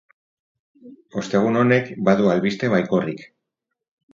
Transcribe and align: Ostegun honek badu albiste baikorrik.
Ostegun 1.21 1.59
honek 1.61 1.91
badu 2.09 2.33
albiste 2.33 2.71
baikorrik. 2.77 3.25